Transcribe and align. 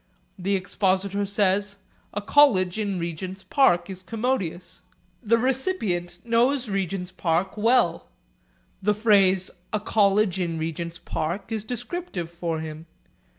The 0.39 0.55
expositor 0.55 1.27
says, 1.27 1.77
'A 2.15 2.23
college 2.23 2.79
in 2.79 2.97
Regent's 2.97 3.43
Park 3.43 3.87
is 3.87 4.01
commodious.' 4.01 4.81
The 5.21 5.37
recipient 5.37 6.17
knows 6.25 6.67
Regent's 6.69 7.11
Park 7.11 7.55
well. 7.55 8.09
The 8.81 8.95
phrase 8.95 9.51
'A 9.71 9.81
college 9.81 10.39
in 10.39 10.57
Regent's 10.57 10.97
Park' 10.97 11.51
is 11.51 11.65
descriptive 11.65 12.31
for 12.31 12.61
him. 12.61 12.87